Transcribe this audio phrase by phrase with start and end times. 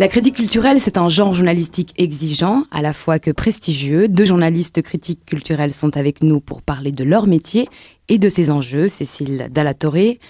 [0.00, 4.06] La critique culturelle, c'est un genre journalistique exigeant, à la fois que prestigieux.
[4.06, 7.68] Deux journalistes critiques culturels sont avec nous pour parler de leur métier
[8.08, 10.20] et de ses enjeux, Cécile Dallatoré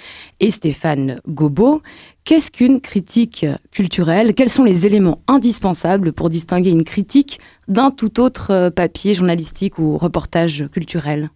[0.41, 1.83] et Stéphane Gobo.
[2.25, 4.33] Qu'est-ce qu'une critique culturelle?
[4.33, 7.39] Quels sont les éléments indispensables pour distinguer une critique
[7.69, 11.29] d'un tout autre euh, papier journalistique ou reportage culturel?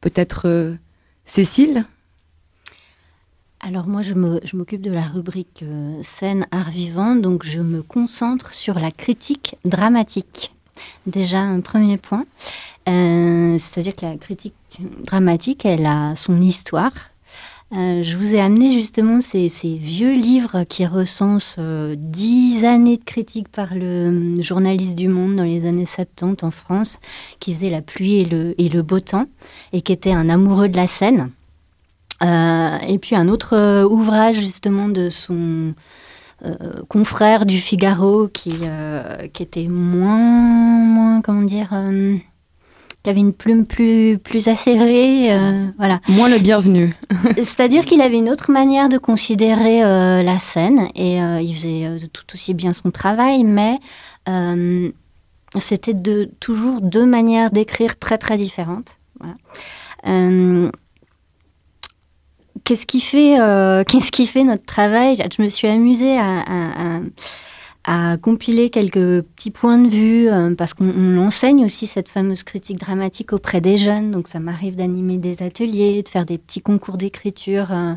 [0.00, 0.74] Peut-être euh,
[1.24, 1.84] Cécile?
[3.66, 4.12] Alors moi, je
[4.56, 9.56] m'occupe de la rubrique euh, scène art vivant, donc je me concentre sur la critique
[9.64, 10.54] dramatique.
[11.06, 12.26] Déjà un premier point,
[12.90, 14.54] euh, c'est-à-dire que la critique
[15.04, 16.92] dramatique, elle a son histoire.
[17.72, 21.58] Euh, je vous ai amené justement ces, vieux livres qui recensent
[21.96, 26.98] dix années de critique par le journaliste du Monde dans les années 70 en France,
[27.40, 29.26] qui faisait la pluie et le, et le beau temps,
[29.72, 31.30] et qui était un amoureux de la scène.
[32.22, 35.74] Euh, et puis un autre euh, ouvrage justement de son
[36.44, 36.54] euh,
[36.88, 38.54] confrère du Figaro qui,
[39.32, 41.70] qui était moins, moins, comment dire,
[43.02, 45.30] qui avait une plume plus, plus acérée,
[45.78, 46.00] voilà.
[46.08, 46.92] Moins le bienvenu.
[47.36, 52.52] C'est-à-dire qu'il avait une autre manière de considérer la scène et il faisait tout aussi
[52.52, 53.78] bien son travail, mais
[55.60, 58.96] c'était de, toujours deux manières d'écrire très très différentes.
[59.18, 60.70] Voilà
[62.64, 65.16] qu'est-ce qui fait, euh, qu'est-ce qui fait notre travail?
[65.16, 67.00] Je me suis amusée à,
[68.22, 73.34] compiler quelques petits points de vue euh, parce qu'on enseigne aussi cette fameuse critique dramatique
[73.34, 74.10] auprès des jeunes.
[74.10, 77.92] Donc ça m'arrive d'animer des ateliers, de faire des petits concours d'écriture euh,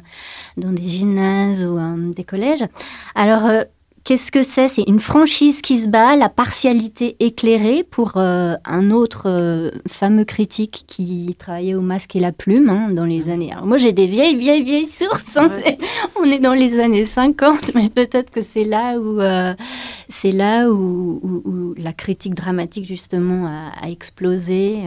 [0.58, 1.80] dans des gymnases ou
[2.14, 2.66] des collèges.
[3.16, 3.50] Alors
[4.08, 4.70] Qu'est-ce que c'est?
[4.70, 10.24] C'est une franchise qui se bat, la partialité éclairée pour euh, un autre euh, fameux
[10.24, 13.52] critique qui travaillait au masque et la plume hein, dans les années.
[13.52, 15.38] Alors moi j'ai des vieilles, vieilles, vieilles sources.
[16.16, 19.54] On, est, dans les années 50, mais peut-être que c'est là où euh,
[20.08, 24.84] c'est là où, la critique dramatique justement a, explosé.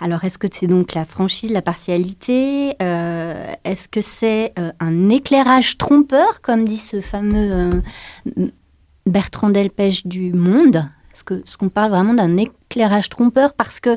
[0.00, 6.40] Alors est-ce que c'est donc la franchise, la partialité Est-ce que c'est un éclairage trompeur,
[6.40, 7.82] comme dit ce fameux
[9.06, 13.96] Bertrand Delpech du Monde, ce qu'on ce qu'on parle vraiment d'un éclairage trompeur parce que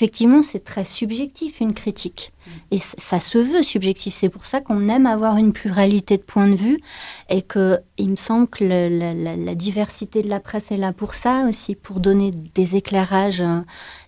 [0.00, 2.32] effectivement c'est très subjectif une critique
[2.70, 4.14] et ça se veut subjectif.
[4.14, 6.78] C'est pour ça qu'on aime avoir une pluralité de points de vue
[7.28, 11.44] et que il me semble que la, diversité de la presse est là pour ça
[11.46, 13.60] aussi, pour donner des éclairages euh,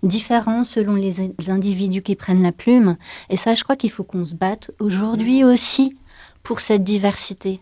[0.03, 2.97] différents selon les, les individus qui prennent la plume.
[3.29, 5.97] Et ça, je crois qu'il faut qu'on se batte aujourd'hui aussi
[6.43, 7.61] pour cette diversité.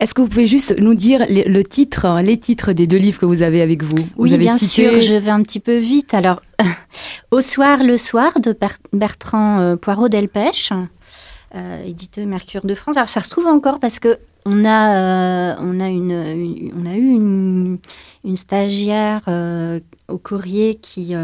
[0.00, 3.26] Est-ce que vous pouvez juste nous dire le titre, les titres des deux livres que
[3.26, 6.14] vous avez avec vous, Oui, bien sûr, je vais un petit peu vite.
[6.14, 6.42] Alors,
[7.30, 8.56] Au soir, le soir de
[8.92, 10.72] Bertrand euh, Poirot-Delpech,
[11.54, 12.96] euh, édité Mercure de France.
[12.96, 16.94] Alors, ça se trouve encore parce que on a, euh, on a, une, on a
[16.96, 17.78] eu
[18.24, 19.22] une, stagiaire
[20.08, 21.14] au courrier qui,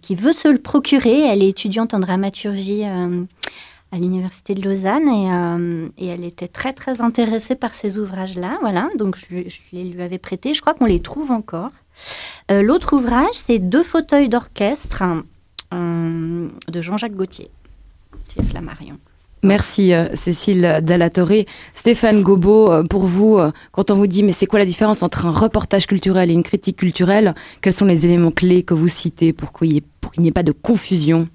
[0.00, 1.22] qui veut se le procurer.
[1.22, 7.56] Elle est étudiante en dramaturgie à l'université de Lausanne et, elle était très très intéressée
[7.56, 8.58] par ces ouvrages-là.
[8.60, 10.54] Voilà, donc je, les lui avais prêtés.
[10.54, 11.72] Je crois qu'on les trouve encore.
[12.50, 15.02] Euh, l'autre ouvrage, c'est Deux fauteuils d'orchestre
[15.72, 17.50] euh, de Jean-Jacques Gauthier.
[19.42, 21.46] Merci Cécile Dallatoré.
[21.74, 23.38] Stéphane Gobo, pour vous,
[23.72, 26.42] quand on vous dit mais c'est quoi la différence entre un reportage culturel et une
[26.42, 29.82] critique culturelle, quels sont les éléments clés que vous citez pour qu'il
[30.16, 31.28] n'y ait, pas de confusion?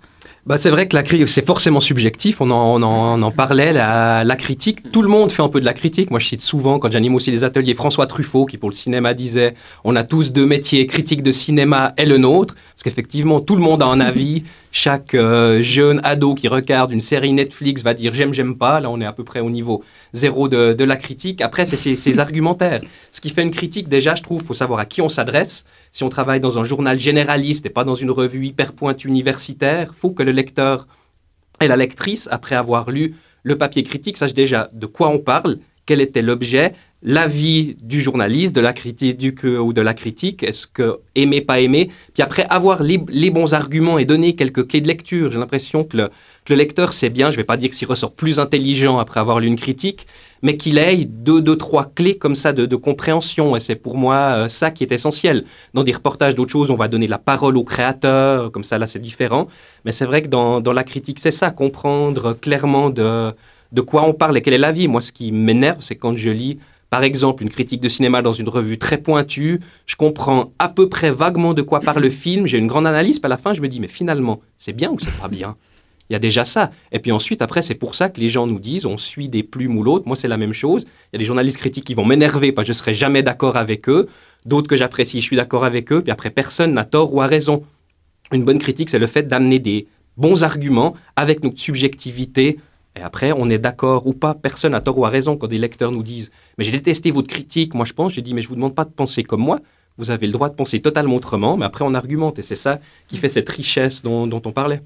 [0.50, 2.42] Bah, c'est vrai que la critique, c'est forcément subjectif.
[2.42, 4.92] On en, on en, parlait, la, la, critique.
[4.92, 6.10] Tout le monde fait un peu de la critique.
[6.10, 9.14] Moi, je cite souvent, quand j'anime aussi les ateliers, François Truffaut, qui pour le cinéma
[9.14, 12.56] disait On a tous deux métiers, critique de cinéma et le nôtre.
[12.56, 14.42] Parce qu'effectivement, tout le monde a un avis.
[14.72, 18.80] Chaque euh, jeune ado qui regarde une série Netflix va dire J'aime, j'aime pas.
[18.80, 19.84] Là, on est à peu près au niveau
[20.14, 21.42] zéro de, la critique.
[21.42, 22.82] Après, c'est ses, argumentaires.
[23.12, 25.66] Ce qui fait une critique, déjà, je trouve, faut savoir à qui on s'adresse.
[25.92, 29.94] Si on travaille dans un journal généraliste et pas dans une revue hyper pointue universitaire,
[29.96, 30.88] faut que le lecteur
[31.62, 35.58] et la lectrice, après avoir lu le papier critique, sache déjà de quoi on parle,
[35.86, 41.00] quel était l'objet, l'avis du journaliste, de la critique ou de la critique, est-ce que
[41.16, 42.98] aimer, pas aimer, puis après avoir les,
[43.30, 45.32] bons arguments et donner quelques clés de lecture.
[45.32, 46.10] J'ai l'impression que le,
[46.50, 49.40] le lecteur sait bien, je ne vais pas dire qu'il ressort plus intelligent après avoir
[49.40, 50.08] lu une critique,
[50.42, 53.56] mais qu'il ait deux, deux, trois clés comme ça de, compréhension.
[53.56, 55.46] Et c'est pour moi euh, ça qui est essentiel.
[55.74, 58.88] Dans des reportages d'autres choses, on va donner la parole au créateur, comme ça là
[58.88, 59.48] c'est différent.
[59.86, 63.32] Mais c'est vrai que dans, dans la critique, c'est ça, comprendre clairement de,
[63.72, 64.88] de quoi on parle et quel est l'avis.
[64.88, 68.34] Moi, ce qui m'énerve, c'est quand je lis par exemple, une critique de cinéma dans
[68.34, 72.48] une revue très pointue, je comprends à peu près vaguement de quoi parle le film,
[72.48, 74.90] j'ai une grande analyse, puis à la fin, je me dis, mais finalement, c'est bien
[74.90, 75.56] ou c'est pas bien?
[76.10, 76.72] Il y a déjà ça.
[76.92, 79.44] Et puis ensuite, après, c'est pour ça que les gens nous disent on suit des
[79.44, 80.08] plumes ou l'autre.
[80.08, 80.84] Moi, c'est la même chose.
[80.84, 83.58] Il y a des journalistes critiques qui vont m'énerver parce que je serai jamais d'accord
[83.58, 84.08] avec eux.
[84.46, 86.02] D'autres que j'apprécie, je suis d'accord avec eux.
[86.02, 87.64] Puis après, personne n'a tort ou a raison.
[88.32, 89.88] Une bonne critique, c'est le fait d'amener des
[90.18, 92.58] bons arguments avec notre subjectivité.
[93.02, 94.34] Après, on est d'accord ou pas.
[94.34, 97.28] Personne n'a tort ou a raison quand des lecteurs nous disent Mais j'ai détesté votre
[97.28, 97.74] critique.
[97.74, 99.60] Moi, je pense, j'ai dit Mais je vous demande pas de penser comme moi.
[99.98, 101.58] Vous avez le droit de penser totalement autrement.
[101.58, 102.40] Mais après, on argumente.
[102.40, 104.82] Et c'est ça qui fait cette richesse dont on parlait.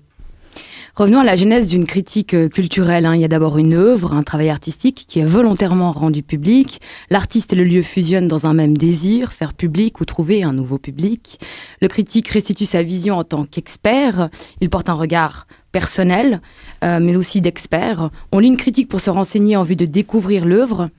[0.96, 3.08] Revenons à la genèse d'une critique euh, culturelle.
[3.08, 3.16] Hein.
[3.16, 6.82] Il y a d'abord une œuvre, un travail artistique qui est volontairement rendu public.
[7.10, 10.78] L'artiste et le lieu fusionnent dans un même désir, faire public ou trouver un nouveau
[10.78, 11.40] public.
[11.82, 14.30] Le critique restitue sa vision en tant qu'expert.
[14.62, 16.42] Il porte un regard personnel,
[16.84, 18.12] euh, mais aussi d'expert.
[18.32, 20.92] On lit une critique pour se renseigner en vue de découvrir l'œuvre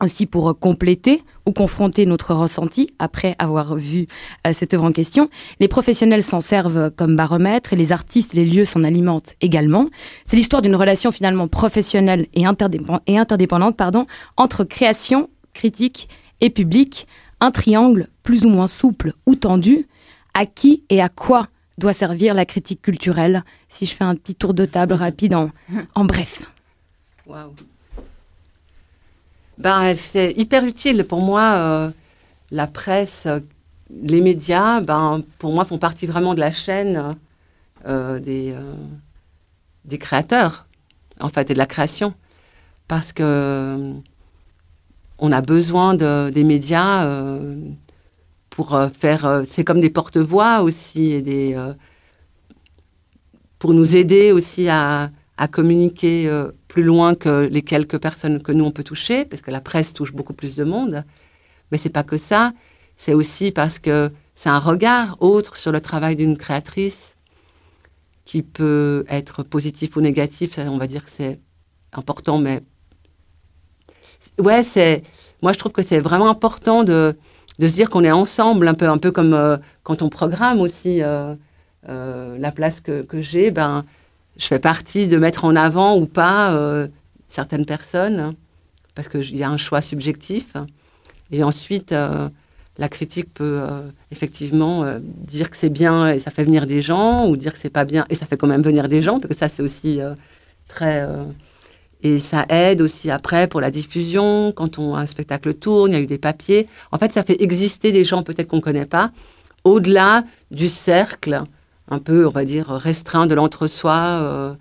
[0.00, 4.06] aussi pour compléter ou confronter notre ressenti après avoir vu
[4.46, 5.28] euh, cette œuvre en question.
[5.60, 9.88] Les professionnels s'en servent comme baromètre et les artistes les lieux s'en alimentent également.
[10.24, 14.06] C'est l'histoire d'une relation finalement professionnelle et, interdépendante pardon,
[14.36, 16.08] entre création, critique
[16.40, 17.06] et public,
[17.40, 19.86] un triangle plus ou moins souple ou tendu.
[20.34, 21.48] À qui et à quoi
[21.78, 23.42] doit servir la critique culturelle?
[23.68, 25.50] Si je fais un petit tour de table rapide en,
[25.94, 26.42] en bref.
[27.26, 27.54] Wow.
[29.58, 31.04] Ben, c'est hyper utile.
[31.04, 31.90] Pour moi, euh,
[32.52, 33.26] la presse,
[33.90, 37.16] les médias, ben, pour moi, font partie vraiment de la chaîne
[37.86, 38.74] euh, des, euh,
[39.84, 40.66] des créateurs,
[41.20, 42.14] en fait, et de la création.
[42.86, 43.92] Parce que
[45.18, 47.36] on a besoin de, des médias
[48.50, 49.42] pour faire.
[49.46, 51.56] c'est comme des porte-voix aussi, et des,
[53.58, 56.30] pour nous aider aussi à, à communiquer
[56.66, 59.94] plus loin que les quelques personnes que nous on peut toucher, parce que la presse
[59.94, 61.04] touche beaucoup plus de monde.
[61.70, 62.52] Mais c'est pas que ça,
[62.96, 67.14] c'est aussi parce que c'est un regard autre sur le travail d'une créatrice
[68.24, 70.58] qui peut être positif ou négatif.
[70.58, 71.40] on va dire que c'est
[71.92, 72.62] important, mais
[74.38, 75.02] ouais, c'est
[75.42, 77.16] moi je trouve que c'est vraiment important de,
[77.58, 80.60] de se dire qu'on est ensemble, un peu, un peu comme euh, quand on programme
[80.60, 81.34] aussi euh,
[81.88, 83.50] euh, la place que, que j'ai.
[83.50, 83.84] Ben,
[84.38, 86.86] je fais partie de mettre en avant ou pas euh,
[87.28, 88.34] certaines personnes,
[88.94, 90.54] parce qu'il y a un choix subjectif.
[91.30, 92.28] Et ensuite, euh,
[92.78, 93.82] la critique peut euh,
[94.12, 97.68] effectivement dire que c'est bien et ça fait venir des gens, ou dire que c'est
[97.68, 100.00] pas bien et ça fait quand même venir des gens, parce que ça, c'est aussi
[100.68, 101.06] très.
[102.02, 105.98] et ça aide aussi après pour la diffusion, quand on, un spectacle tourne, il y
[105.98, 106.68] a eu des papiers.
[106.92, 109.10] En fait, ça fait exister des gens peut-être qu'on ne connaît pas,
[109.64, 111.42] au-delà du cercle
[111.90, 113.94] un peu, on va dire, restreint de l'entre-soi.
[113.94, 114.54] Euh,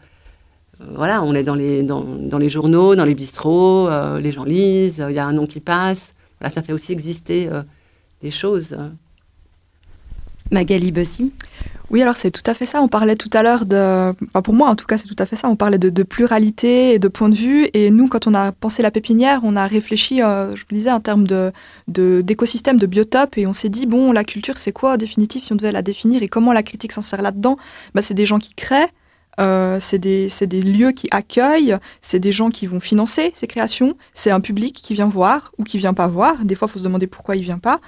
[0.82, 4.44] euh, voilà, on est dans les, dans, les journaux, dans les bistrots, euh, les gens
[4.44, 6.14] lisent, il y a un nom qui passe.
[6.54, 7.50] Ça fait aussi exister
[8.22, 8.78] des choses.
[10.52, 11.34] Magali Bossy
[11.90, 12.82] oui, alors c'est tout à fait ça.
[12.82, 15.26] On parlait tout à l'heure de, enfin pour moi en tout cas, c'est tout à
[15.26, 15.48] fait ça.
[15.48, 17.70] On parlait de, pluralité et de points de vue.
[17.74, 20.92] Et nous, quand on a pensé la pépinière, on a réfléchi, euh, je vous disais,
[20.92, 21.54] en termes de
[21.88, 25.54] d'écosystème, de, biotope, et on s'est dit bon, la culture, c'est quoi en définitive si
[25.54, 27.58] on devait la définir et comment la critique s'insère là-dedans?
[27.96, 28.90] Bah, c'est des gens qui créent.
[29.40, 33.96] Euh, c'est des, des, lieux qui accueillent, c'est des gens qui vont financer ces créations,
[34.14, 36.44] c'est un public qui vient voir ou qui vient pas voir.
[36.44, 37.80] Des fois, il faut se demander pourquoi il vient pas.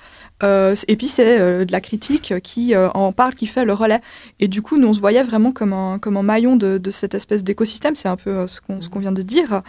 [0.43, 3.73] Euh, et puis c'est euh, de la critique qui euh, en parle, qui fait le
[3.73, 4.01] relais.
[4.39, 7.13] Et du coup, nous, on se voyait vraiment comme un, comme un maillon de, cette
[7.13, 9.61] espèce d'écosystème, c'est un peu ce qu'on qu'on vient de dire.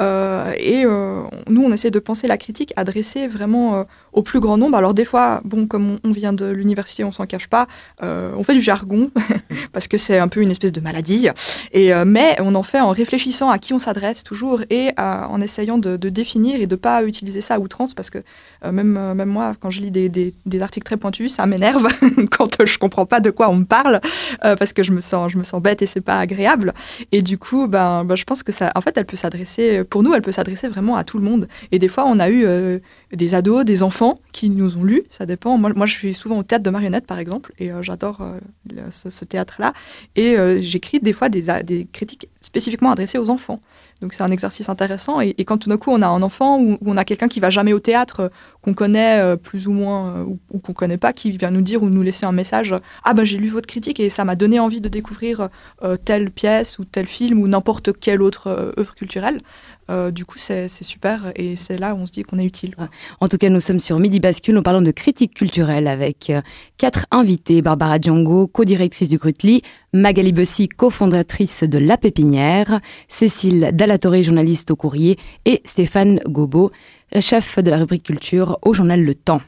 [0.00, 4.76] et nous, on essaie de penser la critique adressée vraiment au plus grand nombre.
[4.76, 7.66] Alors des fois, bon, comme on, vient de l'université, on s'en cache pas,
[8.00, 9.10] on fait du jargon,
[9.72, 11.28] parce que c'est un peu une espèce de maladie.
[11.72, 15.78] Et, mais on en fait en réfléchissant à qui on s'adresse toujours et en essayant
[15.78, 18.18] de, définir et de pas utiliser ça à outrance, parce que
[18.64, 20.08] même, même moi, quand je lis des,
[20.60, 21.88] articles très pointus, ça m'énerve
[22.30, 24.00] quand je comprends pas de quoi on me parle,
[24.44, 26.74] euh, parce que je me sens, je me sens bête et c'est pas agréable.
[27.12, 30.02] Et du coup, ben, ben, je pense que ça, en fait, elle peut s'adresser, pour
[30.02, 31.48] nous, elle peut s'adresser vraiment à tout le monde.
[31.72, 32.78] Et des fois, on a eu euh,
[33.12, 35.56] des ados, des enfants qui nous ont lus, ça dépend.
[35.58, 38.20] Moi, moi je suis souvent au théâtre de marionnettes, par exemple, et euh, j'adore
[38.90, 39.72] ce, théâtre-là.
[40.16, 43.60] Et j'écris des fois des, critiques spécifiquement adressées aux enfants.
[44.00, 45.20] Donc c'est un exercice intéressant.
[45.20, 47.50] Et, quand tout d'un coup on a un enfant ou, on a quelqu'un qui va
[47.50, 48.28] jamais au théâtre, euh,
[48.62, 51.62] qu'on connaît euh, plus ou moins euh, ou, ou qu'on connaît pas, qui vient nous
[51.62, 52.74] dire ou nous laisser un message,
[53.04, 55.48] ah ben j'ai lu votre critique et ça m'a donné envie de découvrir
[56.04, 59.40] telle pièce ou tel film ou n'importe quelle autre œuvre culturelle.
[59.90, 62.74] Euh, du coup, c'est super et c'est là où on se dit qu'on est utile.
[63.20, 64.54] En tout cas, nous sommes sur Midi Bascule.
[64.54, 66.42] Nous parlons de critique culturelle avec euh,
[66.76, 67.62] quatre invités.
[67.62, 74.76] Barbara Django, co-directrice du Grutli, Magali Bossy, cofondatrice de La Pépinière, Cécile Dallatoré, journaliste au
[74.76, 76.70] courrier, et Stéphane Gobo,
[77.20, 79.40] chef de la rubrique culture au journal Le Temps.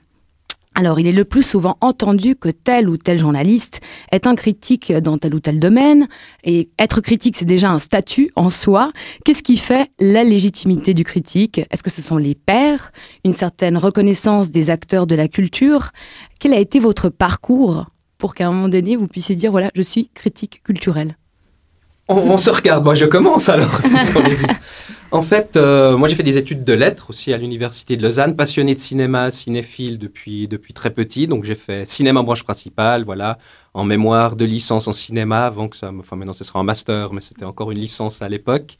[0.80, 3.82] Alors, il est le plus souvent entendu que tel ou tel journaliste
[4.12, 6.08] est un critique dans tel ou tel domaine,
[6.42, 8.90] et être critique, c'est déjà un statut en soi.
[9.26, 11.60] Qu'est-ce qui fait la légitimité du critique?
[11.70, 12.92] Est-ce que ce sont les pairs,
[13.26, 15.90] une certaine reconnaissance des acteurs de la culture?
[16.38, 17.84] Quel a été votre parcours
[18.16, 21.18] pour qu'à un moment donné, vous puissiez dire, voilà, je suis critique culturel
[22.08, 22.84] on, se regarde.
[22.84, 23.70] Moi, je commence alors,
[25.12, 28.36] En fait, euh, moi, j'ai fait des études de lettres aussi à l'université de Lausanne,
[28.36, 31.26] passionné de cinéma, cinéphile depuis, depuis très petit.
[31.26, 33.36] Donc, j'ai fait cinéma branche principale, voilà,
[33.74, 37.12] en mémoire de licence en cinéma, avant que ça, enfin, maintenant, ce sera en master,
[37.12, 38.76] mais c'était encore une licence à l'époque.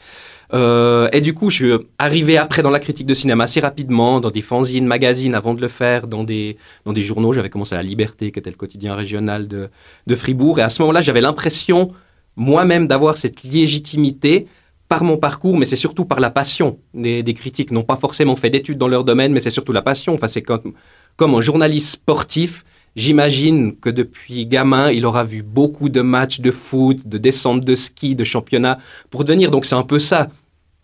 [0.55, 4.21] Euh, et du coup, je suis arrivé après dans la critique de cinéma assez rapidement,
[4.21, 7.33] dans des fanzines, magazines, avant de le faire, dans des, dans des journaux.
[7.33, 9.69] J'avais commencé à La Liberté, qui était le quotidien régional de,
[10.07, 10.61] de Fribourg.
[10.61, 11.93] Et à ce moment-là, j'avais l'impression
[12.37, 14.47] moi-même d'avoir cette légitimité
[14.91, 17.71] par mon parcours, mais c'est surtout par la passion des, critiques.
[17.71, 20.15] N'ont pas forcément fait d'études dans leur domaine, mais c'est surtout la passion.
[20.15, 20.73] Enfin, c'est comme,
[21.15, 22.65] comme un journaliste sportif.
[22.97, 27.77] J'imagine que depuis gamin, il aura vu beaucoup de matchs de foot, de descente de
[27.77, 28.79] ski, de championnat
[29.11, 29.53] pour devenir.
[29.53, 30.27] Donc c'est un peu ça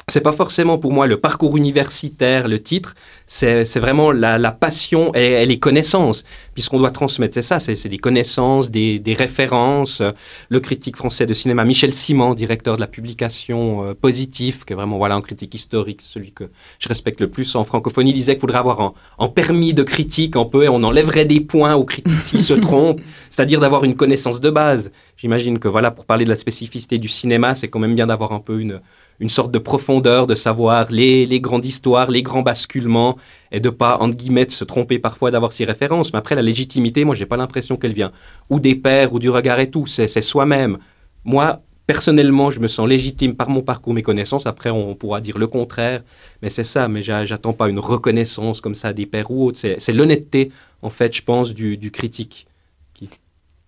[0.08, 2.94] c'est pas forcément pour moi le parcours universitaire, le titre,
[3.26, 8.70] c'est vraiment la, passion et, les connaissances, puisqu'on doit transmettre, c'est ça, c'est des connaissances,
[8.70, 10.02] des, références.
[10.48, 14.76] Le critique français de cinéma, Michel Simon, directeur de la publication euh, Positif, qui est
[14.76, 16.44] vraiment voilà, un critique historique, celui que
[16.78, 20.44] je respecte le plus en francophonie, disait qu'il faudrait avoir un, permis de critique un
[20.44, 24.40] peu, et on enlèverait des points aux critiques s'ils se trompent, c'est-à-dire d'avoir une connaissance
[24.40, 24.92] de base.
[25.16, 28.30] J'imagine que voilà, pour parler de la spécificité du cinéma, c'est quand même bien d'avoir
[28.30, 28.80] un peu une
[29.20, 33.16] une sorte de profondeur, de savoir les, les grandes histoires, les grands basculements,
[33.52, 36.12] et de pas, entre guillemets, se tromper parfois d'avoir ces références.
[36.12, 38.12] Mais après, la légitimité, moi, j'ai pas l'impression qu'elle vient
[38.50, 40.78] ou des pères ou du regard et tout, c'est soi-même.
[41.24, 44.46] Moi, personnellement, je me sens légitime par mon parcours, mes connaissances.
[44.46, 46.02] Après, on pourra dire le contraire,
[46.42, 46.88] mais c'est ça.
[46.88, 49.58] Mais j'attends pas une reconnaissance comme ça des pères ou autres.
[49.78, 50.50] C'est l'honnêteté,
[50.82, 52.46] en fait, je pense, du, du critique.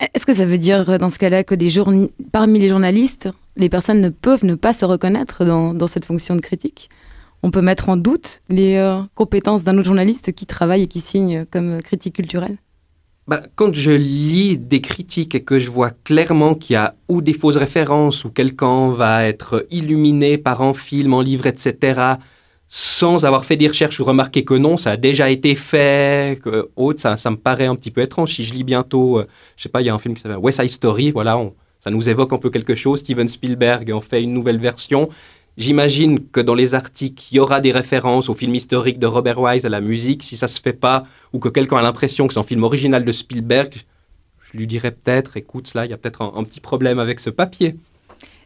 [0.01, 1.71] Est-ce que ça veut dire dans ce cas-là que des
[2.31, 3.29] parmi les journalistes,
[3.59, 6.89] les personnes ne peuvent ne pas se reconnaître dans, cette fonction de critique
[7.43, 11.01] On peut mettre en doute les euh, compétences d'un autre journaliste qui travaille et qui
[11.01, 12.59] signe comme critique culturelle
[13.27, 17.21] bah, quand je lis des critiques et que je vois clairement qu'il y a ou
[17.21, 22.15] des fausses références ou quelqu'un va être illuminé par un film, un livre, etc.,
[22.69, 26.71] sans avoir fait des recherches ou remarqué que non, ça a déjà été fait, que
[26.75, 28.33] autre, ça, me paraît un petit peu étrange.
[28.33, 30.39] Si je lis bientôt, euh, je sais pas, il y a un film qui s'appelle
[30.39, 31.39] West Side Story, voilà,
[31.81, 33.01] ça nous évoque un peu quelque chose.
[33.01, 35.09] Steven Spielberg en fait une nouvelle version.
[35.57, 39.41] J'imagine que dans les articles, il y aura des références au film historique de Robert
[39.41, 40.23] Wise, à la musique.
[40.23, 43.05] Si ça se fait pas, ou que quelqu'un a l'impression que c'est un film original
[43.05, 43.75] de Spielberg,
[44.41, 47.31] je lui dirais peut-être, écoute, là, il y a peut-être un petit problème avec ce
[47.31, 47.75] papier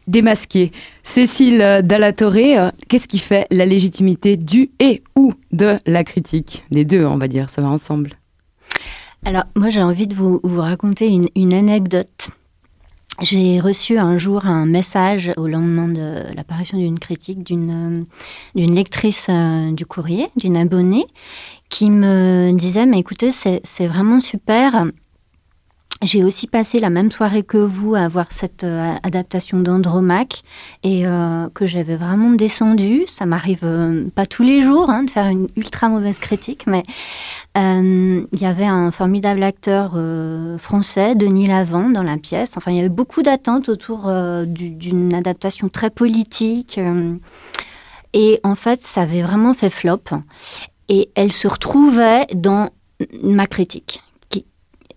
[0.07, 0.71] démasqué.
[1.03, 6.65] Cécile Dallatoré, euh, qu'est-ce qui fait la légitimité du et ou de la critique?
[6.71, 8.17] Les deux, on va dire, ça va ensemble.
[9.25, 12.29] Alors, moi, j'ai envie de vous, raconter une, anecdote.
[13.21, 18.05] J'ai reçu un jour un message au lendemain de l'apparition d'une critique d'une
[18.55, 21.05] euh, lectrice euh, du courrier, d'une abonnée,
[21.69, 24.85] qui me disait, mais écoutez, c'est vraiment super,
[26.03, 30.43] j'ai aussi passé la même soirée que vous à voir cette euh, adaptation d'Andromaque
[30.83, 33.03] et euh, que j'avais vraiment descendu.
[33.07, 36.83] Ça m'arrive euh, pas tous les jours hein, de faire une ultra mauvaise critique, mais
[37.55, 39.91] il y avait un formidable acteur
[40.57, 42.57] français, Denis Lavant, dans la pièce.
[42.57, 44.11] Enfin, il y avait beaucoup d'attentes autour
[44.47, 46.79] d'une adaptation très politique.
[48.13, 50.01] et en fait, ça avait vraiment fait flop.
[50.89, 52.69] Et elle se retrouvait dans
[53.21, 54.01] ma critique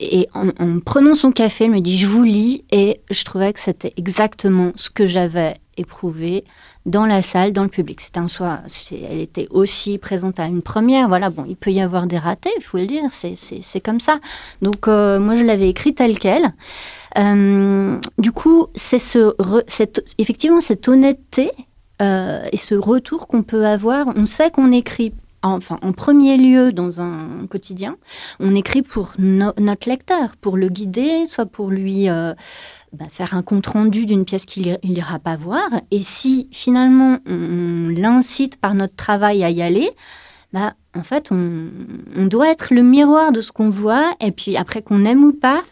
[0.00, 2.64] et en, prenant son café, elle me dit Je vous lis.
[2.70, 6.44] Et je trouvais que c'était exactement ce que j'avais éprouvé
[6.86, 8.00] dans la salle, dans le public.
[8.00, 8.60] C'était un soir,
[8.90, 11.08] elle était aussi présente à une première.
[11.08, 14.18] Voilà, bon, il peut y avoir des ratés, il faut le dire, c'est comme ça.
[14.62, 16.54] Donc, euh, moi, je l'avais écrit tel quel.
[17.18, 19.34] Euh, du coup, c'est ce,
[20.18, 21.50] effectivement cette honnêteté
[22.02, 24.06] euh, et ce retour qu'on peut avoir.
[24.16, 25.12] On sait qu'on écrit
[25.42, 27.96] enfin, en premier lieu dans un quotidien,
[28.40, 32.34] on écrit pour notre lecteur, pour le guider, soit pour lui euh,
[32.92, 35.68] bah, faire un compte rendu d'une pièce qu'il n'ira pas voir.
[35.90, 39.90] Et si finalement on, l'incite par notre travail à y aller,
[40.52, 44.14] bah, en fait, on, doit être le miroir de ce qu'on voit.
[44.20, 45.62] Et puis après, qu'on aime ou pas,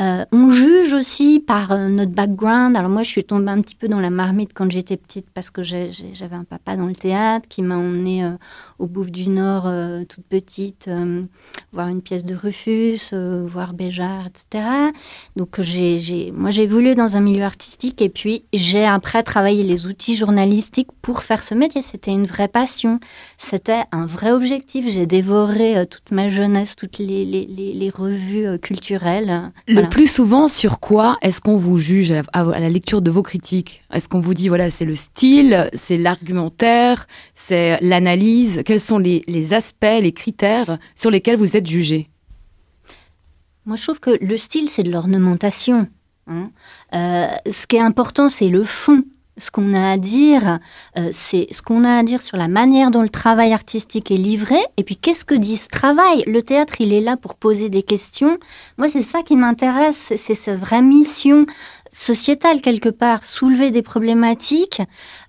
[0.00, 2.74] Euh, on juge aussi par euh, notre background.
[2.74, 5.50] Alors moi, je suis tombée un petit peu dans la marmite quand j'étais petite parce
[5.50, 8.32] que j'avais un papa dans le théâtre qui m'a emmenée euh,
[8.78, 9.70] au Bouffe du Nord
[10.08, 10.88] toute petite,
[11.70, 14.64] voir une pièce de Rufus, voir Béjart, etc.
[15.36, 19.86] Donc j'ai, moi, j'ai évolué dans un milieu artistique et puis j'ai après travaillé les
[19.86, 21.82] outils journalistiques pour faire ce métier.
[21.82, 23.00] C'était une vraie passion.
[23.36, 24.86] C'était un vrai objectif.
[24.88, 29.52] J'ai dévoré toute ma jeunesse, toutes les, les, les revues culturelles.
[29.68, 33.82] Le plus souvent, sur quoi est-ce qu'on vous juge à la, lecture de vos critiques?
[33.92, 38.62] Est-ce qu'on vous dit, voilà, c'est le style, c'est l'argumentaire, c'est l'analyse?
[38.64, 42.08] Quels sont les, aspects, les critères sur lesquels vous êtes jugé?
[43.66, 45.88] Moi, je trouve que le style, c'est de l'ornementation.
[46.26, 46.50] Hein.
[46.94, 49.04] Euh, ce qui est important, c'est le fond
[49.40, 50.58] ce qu'on a à dire,
[50.96, 54.16] euh, c'est ce qu'on a à dire sur la manière dont le travail artistique est
[54.16, 56.22] livré, et puis qu'est-ce que dit ce travail?
[56.26, 58.38] Le théâtre, il est là pour poser des questions.
[58.78, 61.46] Moi, c'est ça qui m'intéresse, c'est sa vraie mission
[61.90, 64.82] sociétale quelque part, soulever des problématiques,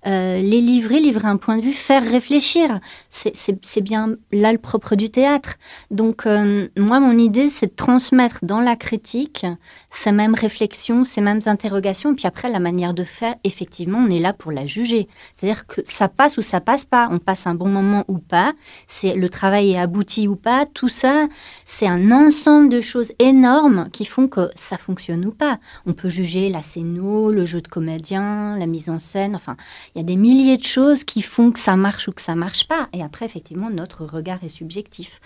[0.06, 2.80] euh, les livrer, livrer un point de vue, faire réfléchir.
[3.08, 5.54] C'est bien là le propre du théâtre.
[5.90, 9.46] Donc euh, moi, mon idée, c'est de transmettre dans la critique
[9.90, 14.18] ces mêmes réflexions, ces mêmes interrogations, puis après, la manière de faire, effectivement, on est
[14.18, 15.08] là pour la juger.
[15.34, 18.52] C'est-à-dire que ça passe ou ça passe pas, on passe un bon moment ou pas,
[18.86, 21.26] c'est le travail est abouti ou pas, tout ça,
[21.64, 25.58] c'est un ensemble de choses énormes qui font que ça fonctionne ou pas.
[25.86, 29.56] On peut juger la scéno, le jeu de comédien, la mise en scène, enfin,
[29.94, 32.34] il y a des milliers de choses qui font que ça marche ou que ça
[32.34, 32.88] marche pas.
[32.92, 35.20] Et après, effectivement, notre regard est subjectif.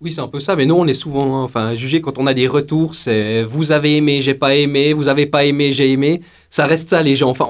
[0.00, 2.34] Oui, c'est un peu ça, mais nous, on est souvent enfin, jugé quand on a
[2.34, 6.20] des retours, c'est vous avez aimé, j'ai pas aimé, vous avez pas aimé, j'ai aimé.
[6.50, 7.30] Ça reste ça, les gens.
[7.30, 7.46] Enfin,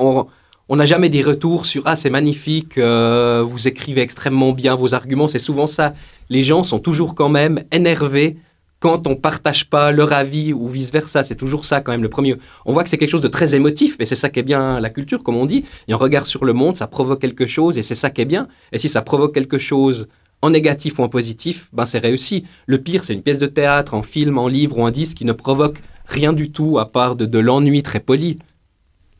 [0.69, 4.93] on n'a jamais des retours sur ah, c'est magnifique, euh, vous écrivez extrêmement bien vos
[4.93, 5.95] arguments, c'est souvent ça.
[6.29, 8.37] Les gens sont toujours quand même énervés
[8.83, 11.23] quand on partage pas leur avis ou vice versa.
[11.23, 12.35] C'est toujours ça quand même le premier.
[12.67, 14.81] On voit que c'est quelque chose de très émotif, mais c'est ça qui est bien
[14.81, 15.65] la culture, comme on dit.
[15.87, 18.27] Et on regarde sur le monde, ça provoque quelque chose, et c'est ça qui est
[18.27, 18.49] bien.
[18.73, 20.09] Et si ça provoque quelque chose
[20.43, 22.45] en négatif ou en positif, ben c'est réussi.
[22.67, 25.25] Le pire, c'est une pièce de théâtre, en film, en livre ou en disque qui
[25.25, 28.41] ne provoque rien du tout à part de, l'ennui très poli.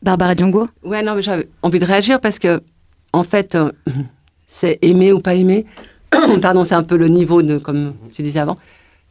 [0.01, 2.61] Barbara Diongo Ouais, non, mais j'avais envie de réagir parce que,
[3.13, 3.71] en fait, euh,
[4.47, 5.65] c'est aimer ou pas aimer.
[6.41, 8.57] Pardon, c'est un peu le niveau de, comme tu disais avant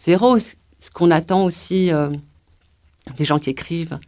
[0.04, 0.38] zéro.
[0.38, 2.10] Ce qu'on attend aussi euh,
[3.16, 3.98] des gens qui écrivent,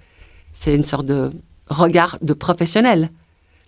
[0.53, 1.31] c'est une sorte de
[1.69, 3.11] regard de professionnel.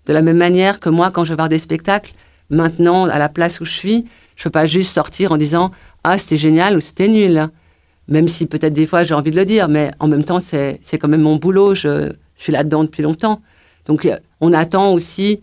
[0.06, 2.14] De la même manière que moi, quand je vais voir des spectacles,
[2.50, 4.06] maintenant, à la place où je suis,
[4.36, 5.70] je ne peux pas juste sortir en disant
[6.04, 7.48] Ah, c'était génial ou c'était nul.
[8.08, 10.80] Même si peut-être des fois j'ai envie de le dire, mais en même temps, c'est
[10.92, 11.74] quand même mon boulot.
[11.74, 13.40] Je, je suis là-dedans depuis longtemps.
[13.86, 15.40] Donc, euh, on attend aussi,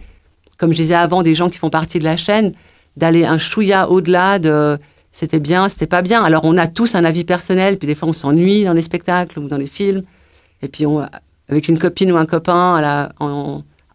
[0.58, 2.54] comme je disais avant, des gens qui font partie de la chaîne,
[2.96, 4.78] d'aller un chouïa au-delà de
[5.14, 6.24] c'était bien, c'était pas bien.
[6.24, 9.40] Alors on a tous un avis personnel, puis des fois on s'ennuie dans les spectacles
[9.40, 10.04] ou dans les films.
[10.62, 11.08] Et puis on,
[11.48, 13.12] avec une copine ou un copain,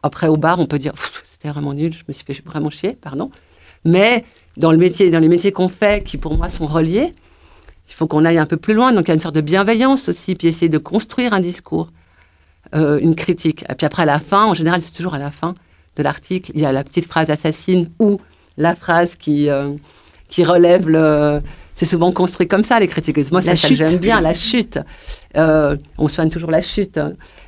[0.03, 2.97] après au bar, on peut dire c'était vraiment nul, je me suis fait vraiment chier,
[3.01, 3.31] pardon.
[3.85, 4.25] Mais
[4.57, 7.13] dans le métier, dans les métiers qu'on fait, qui pour moi sont reliés,
[7.89, 8.93] il faut qu'on aille un peu plus loin.
[8.93, 11.91] Donc il y a une sorte de bienveillance aussi, puis essayer de construire un discours,
[12.75, 13.65] euh, une critique.
[13.69, 15.55] Et puis après à la fin, en général c'est toujours à la fin
[15.97, 18.21] de l'article, il y a la petite phrase assassine ou
[18.57, 19.73] la phrase qui euh,
[20.29, 21.41] qui relève le.
[21.75, 23.31] C'est souvent construit comme ça, les critiques.
[23.31, 24.81] Moi, c'est ça que j'aime bien, la chute.
[25.37, 26.99] Euh, on soigne toujours la chute.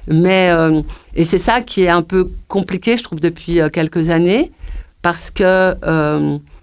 [0.06, 0.82] Mais, euh,
[1.14, 4.52] et c'est ça qui est un peu compliqué, je trouve, depuis euh, quelques années,
[5.02, 5.74] parce que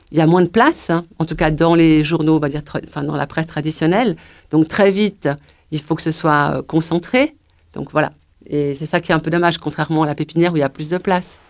[0.10, 2.48] il y a moins de place, hein, en tout cas dans les journaux, on va
[2.48, 4.16] dire, enfin, dans la presse traditionnelle.
[4.52, 5.28] Donc, très vite,
[5.72, 7.36] il faut que ce soit concentré.
[7.74, 8.14] Donc, voilà.
[8.50, 10.64] Et c'est ça qui est un peu dommage, contrairement à la pépinière où il y
[10.64, 11.42] a plus de place.